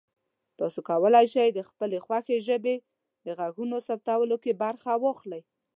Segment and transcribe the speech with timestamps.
[0.59, 2.75] تاسو کولی شئ د خپلې خوښې ژبې
[3.25, 5.41] د غږونو ثبتولو کې برخه واخلئ.